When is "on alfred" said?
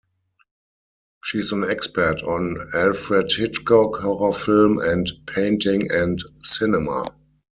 2.23-3.31